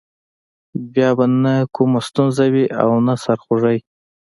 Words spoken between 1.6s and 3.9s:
کومه ستونزه وي او نه سر خوږی.